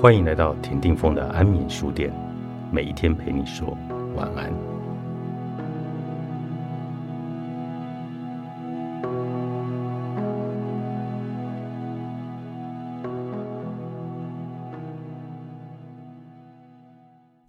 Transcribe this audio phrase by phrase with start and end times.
[0.00, 2.10] 欢迎来到田定峰的安眠书店，
[2.72, 3.76] 每一天陪你说
[4.16, 4.50] 晚安。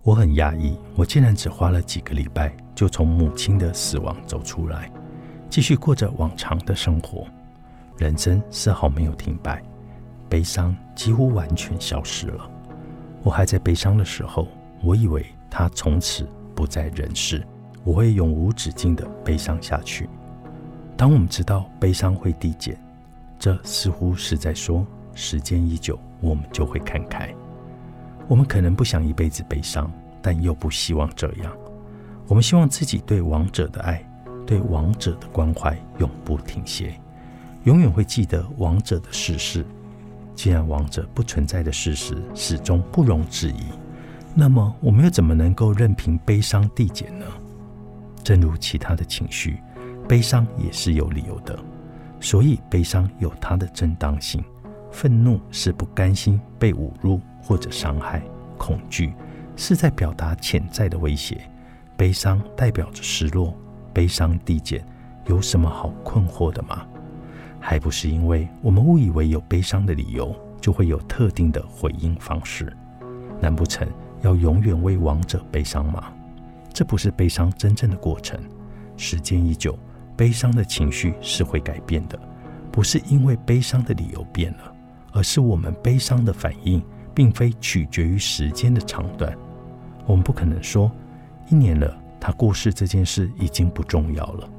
[0.03, 4.91] 我很压抑，我竟然只花了几个礼拜就从母亲的死亡走出来，
[5.49, 7.25] 继续过着往常的生活，
[7.97, 9.63] 人生丝毫没有停摆。
[10.31, 12.49] 悲伤几乎完全消失了。
[13.21, 14.47] 我还在悲伤的时候，
[14.81, 17.45] 我以为他从此不在人世，
[17.83, 20.09] 我会永无止境的悲伤下去。
[20.95, 22.79] 当我们知道悲伤会递减，
[23.37, 27.29] 这似乎是在说，时间一久，我们就会看开。
[28.29, 29.91] 我们可能不想一辈子悲伤，
[30.21, 31.51] 但又不希望这样。
[32.29, 34.01] 我们希望自己对亡者的爱，
[34.47, 36.97] 对亡者的关怀永不停歇，
[37.65, 39.65] 永远会记得亡者的逝世。
[40.41, 43.65] 既然亡者不存在的事实始终不容置疑，
[44.33, 47.27] 那么我们又怎么能够任凭悲伤递减呢？
[48.23, 49.61] 正如其他的情绪，
[50.09, 51.55] 悲伤也是有理由的，
[52.19, 54.43] 所以悲伤有它的正当性。
[54.91, 58.23] 愤怒是不甘心被侮辱或者伤害，
[58.57, 59.13] 恐惧
[59.55, 61.39] 是在表达潜在的威胁，
[61.95, 63.55] 悲伤代表着失落。
[63.93, 64.83] 悲伤递减，
[65.27, 66.83] 有什么好困惑的吗？
[67.63, 72.75] 还不是因为我们误以为有悲伤的理由，就会有特定的回应方式。
[73.39, 73.87] 难不成
[74.23, 76.11] 要永远为亡者悲伤吗？
[76.73, 78.39] 这不是悲伤真正的过程。
[78.97, 79.77] 时间一久，
[80.17, 82.19] 悲伤的情绪是会改变的，
[82.71, 84.75] 不是因为悲伤的理由变了，
[85.13, 89.37] 而是我们悲伤的反应并非取决于时间的长短。
[90.07, 90.91] 我们不可能说
[91.49, 94.49] 一年了，他过世这件事已经不重要了。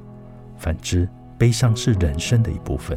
[0.56, 1.08] 反之。
[1.42, 2.96] 悲伤是人生的一部分，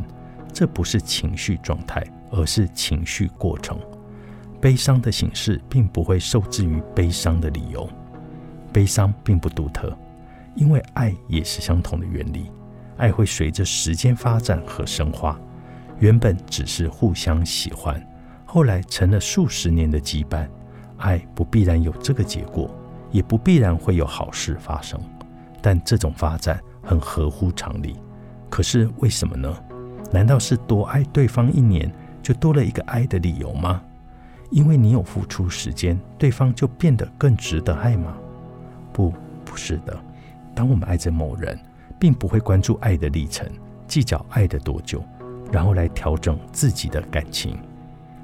[0.53, 3.75] 这不是情绪状态，而是情绪过程。
[4.61, 7.89] 悲伤的形式并不会受制于悲伤的理由，
[8.71, 9.91] 悲伤并不独特，
[10.53, 12.51] 因为爱也是相同的原理。
[12.97, 15.41] 爱会随着时间发展和深化，
[15.97, 17.99] 原本只是互相喜欢，
[18.45, 20.47] 后来成了数十年的羁绊。
[20.97, 22.69] 爱不必然有这个结果，
[23.09, 25.01] 也不必然会有好事发生，
[25.63, 27.95] 但这种发展很合乎常理。
[28.55, 29.53] 可是为什么呢？
[30.13, 31.91] 难道是多爱对方一年
[32.23, 33.81] 就多了一个爱的理由吗？
[34.49, 38.15] 因为你有付出时间，对方就变得更值得爱吗？
[38.93, 39.93] 不，不是的。
[40.55, 41.59] 当我们爱着某人，
[41.99, 43.45] 并不会关注爱的历程，
[43.89, 45.03] 计较爱的多久，
[45.51, 47.57] 然后来调整自己的感情。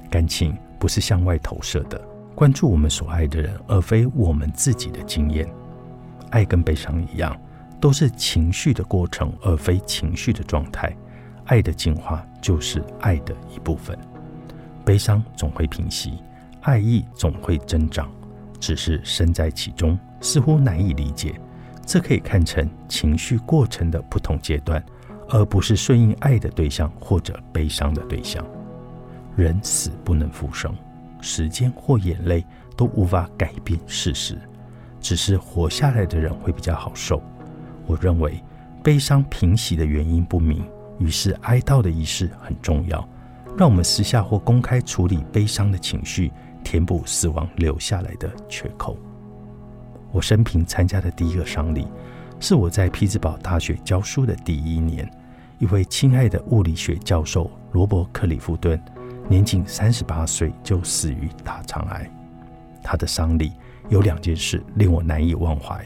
[0.09, 2.01] 感情不是向外投射的，
[2.33, 5.45] 关注我们所爱的人，而非我们自己的经验。
[6.29, 7.37] 爱跟悲伤一样。
[7.81, 10.95] 都是情绪的过程，而非情绪的状态。
[11.45, 13.97] 爱的进化就是爱的一部分。
[14.85, 16.13] 悲伤总会平息，
[16.61, 18.09] 爱意总会增长，
[18.59, 21.33] 只是身在其中，似乎难以理解。
[21.85, 24.81] 这可以看成情绪过程的不同阶段，
[25.29, 28.45] 而不是顺应爱的对象或者悲伤的对象。
[29.35, 30.73] 人死不能复生，
[31.19, 32.45] 时间或眼泪
[32.77, 34.39] 都无法改变事实，
[34.99, 37.21] 只是活下来的人会比较好受。
[37.91, 38.41] 我认为
[38.81, 40.63] 悲伤平息的原因不明，
[40.97, 43.05] 于是哀悼的仪式很重要。
[43.57, 46.31] 让我们私下或公开处理悲伤的情绪，
[46.63, 48.97] 填补死亡留下来的缺口。
[50.09, 51.85] 我生平参加的第一个丧礼，
[52.39, 55.09] 是我在匹兹堡大学教书的第一年，
[55.59, 58.81] 一位亲爱的物理学教授罗伯克里夫顿，
[59.27, 62.09] 年仅三十八岁就死于大肠癌。
[62.81, 63.51] 他的丧礼
[63.89, 65.85] 有两件事令我难以忘怀。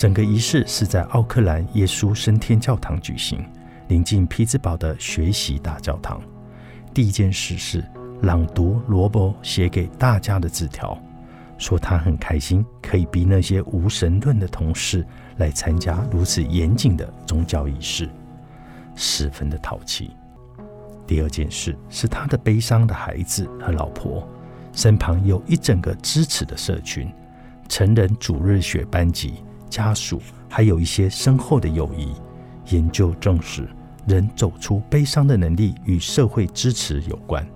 [0.00, 3.44] 整个仪式是在奥克兰耶稣升天教堂举行，
[3.88, 6.18] 临近匹兹堡的学习大教堂。
[6.94, 7.84] 第一件事是
[8.22, 10.98] 朗读罗伯写给大家的字条，
[11.58, 15.06] 说他很开心可以逼那些无神论的同事
[15.36, 18.08] 来参加如此严谨的宗教仪式，
[18.94, 20.12] 十分的淘气。
[21.06, 24.26] 第二件事是他的悲伤的孩子和老婆，
[24.72, 27.12] 身旁有一整个支持的社群，
[27.68, 29.44] 成人主日学班级。
[29.70, 32.12] 家属还有一些深厚的友谊。
[32.74, 33.66] 研究证实，
[34.06, 37.46] 人走出悲伤的能力与社会支持有关，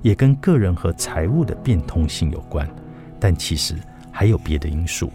[0.00, 2.68] 也跟个人和财务的变通性有关。
[3.20, 3.76] 但其实
[4.10, 5.12] 还有别的因素。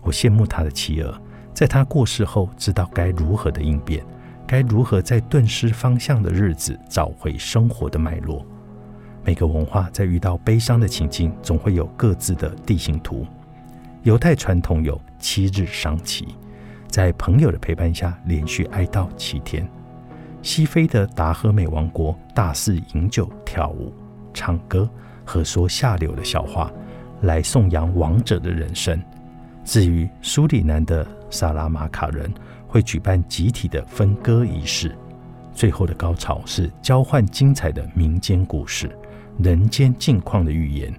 [0.00, 1.14] 我羡慕他的妻儿，
[1.54, 4.04] 在他过世后知道该如何的应变，
[4.46, 8.44] 该如何在顿失方向的日子找回生活的脉络。
[9.24, 13.24] 每个文化在遇到悲伤的情境，总会有各自的地形图。
[14.02, 16.26] 犹太传统有七日丧期，
[16.88, 19.68] 在朋友的陪伴下连续哀悼七天。
[20.42, 23.94] 西非的达赫美王国大肆饮酒、跳舞、
[24.34, 24.90] 唱歌，
[25.24, 26.68] 和说下流的笑话，
[27.20, 29.00] 来颂扬王者的人生。
[29.64, 32.28] 至于苏里南的萨拉马卡人，
[32.66, 34.96] 会举办集体的分割仪式。
[35.54, 38.90] 最后的高潮是交换精彩的民间故事、
[39.38, 40.92] 人间境况的预言。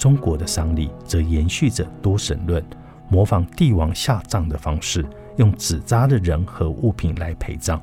[0.00, 2.64] 中国的丧礼则延续着多神论，
[3.10, 5.04] 模仿帝王下葬的方式，
[5.36, 7.78] 用纸扎的人和物品来陪葬。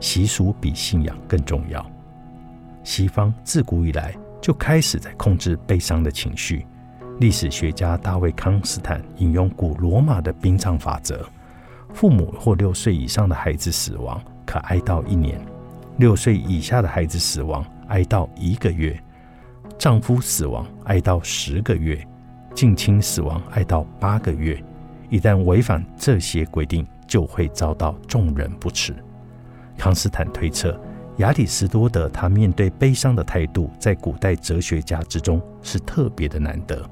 [0.00, 1.84] 习俗比信仰更重要。
[2.82, 6.64] 西方自古以来就开始在控制悲伤的情绪。
[7.20, 11.28] 历史学家大卫·康斯坦引用古罗马的殡葬法则：
[11.92, 15.38] 父母或六岁以上的孩子死亡，可哀悼一年；
[15.98, 18.96] 六岁以下的孩子死亡，哀悼一个月；
[19.86, 21.96] 丈夫死亡，哀悼十个月；
[22.56, 24.60] 近亲死亡，哀悼八个月。
[25.10, 28.92] 一旦违反这些规定，就会遭到众人不齿。
[29.78, 30.76] 康斯坦推测。
[31.18, 36.84] 亚里士多德他面对悲伤的态度，在古代哲学家之中是特别的难得。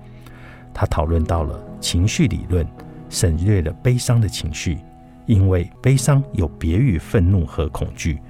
[0.72, 2.64] 他讨论到了情绪理论，
[3.10, 4.78] 省略了悲伤的情绪，
[5.26, 8.20] 因为悲伤有别于愤怒和恐惧，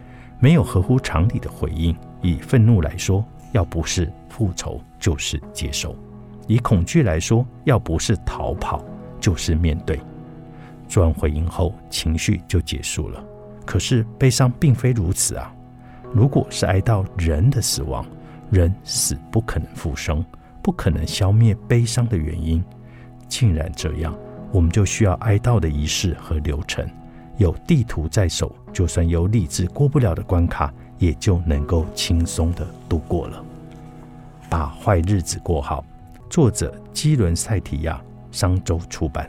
[0.40, 1.94] 没有合乎常理的回应。
[2.22, 3.22] 以愤怒来说，
[3.54, 5.94] 要不是复仇，就是接受；
[6.48, 8.84] 以恐惧来说，要不是逃跑，
[9.20, 9.98] 就是面对。
[10.88, 13.24] 做完回应后，情绪就结束了。
[13.64, 15.54] 可是悲伤并非如此啊。
[16.12, 18.04] 如果是哀悼人的死亡，
[18.50, 20.24] 人死不可能复生，
[20.60, 22.62] 不可能消灭悲伤的原因。
[23.28, 24.12] 既然这样，
[24.52, 26.84] 我们就需要哀悼的仪式和流程。
[27.36, 33.42] 有地图在手，就算有理智过不了的关卡，也就能够轻松的度过了。
[34.48, 35.84] 把坏日子过好。
[36.30, 38.00] 作者：基伦·塞提亚，
[38.30, 39.28] 商周出版。